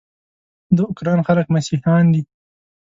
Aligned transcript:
د 0.75 0.77
اوکراین 0.87 1.19
خلک 1.27 1.45
مسیحیان 1.55 2.05
دي. 2.13 2.21